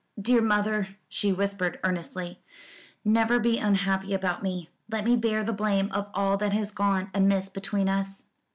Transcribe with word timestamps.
"Dear 0.19 0.41
mother," 0.41 0.97
she 1.09 1.31
whispered 1.31 1.79
earnestly, 1.83 2.39
"never 3.05 3.37
be 3.37 3.59
unhappy 3.59 4.15
about 4.15 4.41
me. 4.41 4.67
Let 4.89 5.03
me 5.05 5.15
bear 5.15 5.43
the 5.43 5.53
blame 5.53 5.91
of 5.91 6.09
all 6.15 6.37
that 6.37 6.53
has 6.53 6.71
gone 6.71 7.11
amiss 7.13 7.49
between 7.49 7.87
us." 7.87 8.23